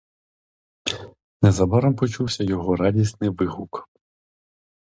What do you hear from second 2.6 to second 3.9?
радісний вигук.